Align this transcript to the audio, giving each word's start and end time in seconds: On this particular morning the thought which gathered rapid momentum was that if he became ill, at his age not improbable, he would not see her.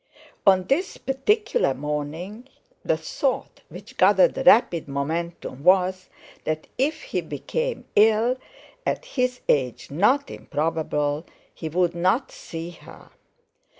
On 0.47 0.63
this 0.63 0.97
particular 0.97 1.75
morning 1.75 2.49
the 2.83 2.97
thought 2.97 3.61
which 3.69 3.97
gathered 3.97 4.47
rapid 4.47 4.87
momentum 4.87 5.63
was 5.63 6.09
that 6.43 6.65
if 6.79 7.03
he 7.03 7.21
became 7.21 7.85
ill, 7.95 8.37
at 8.83 9.05
his 9.05 9.41
age 9.47 9.91
not 9.91 10.31
improbable, 10.31 11.27
he 11.53 11.69
would 11.69 11.93
not 11.93 12.31
see 12.31 12.71
her. 12.71 13.11